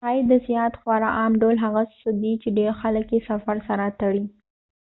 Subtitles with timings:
[0.05, 3.55] شاید د سیاحت خورا عام ډول هغه څه دی چې ډیر خلک یې د سفر
[3.67, 4.23] سره تړي